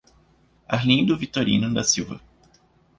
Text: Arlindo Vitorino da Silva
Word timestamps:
Arlindo 0.67 1.15
Vitorino 1.15 1.71
da 1.71 1.83
Silva 1.83 2.19